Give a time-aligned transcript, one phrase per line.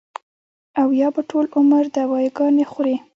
[0.81, 2.95] او يا به ټول عمر دوايانې خوري-